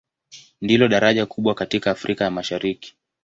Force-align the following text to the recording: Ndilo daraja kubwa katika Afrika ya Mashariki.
Ndilo 0.61 0.87
daraja 0.87 1.25
kubwa 1.25 1.55
katika 1.55 1.91
Afrika 1.91 2.23
ya 2.23 2.31
Mashariki. 2.31 2.95